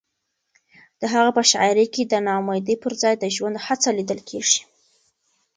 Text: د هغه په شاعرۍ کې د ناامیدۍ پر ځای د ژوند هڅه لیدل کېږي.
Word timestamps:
د 0.99 1.01
هغه 1.13 1.29
په 1.37 1.43
شاعرۍ 1.51 1.87
کې 1.93 2.03
د 2.05 2.13
ناامیدۍ 2.27 2.75
پر 2.83 2.93
ځای 3.01 3.15
د 3.19 3.25
ژوند 3.35 3.55
هڅه 3.65 3.89
لیدل 3.97 4.19
کېږي. 4.29 4.61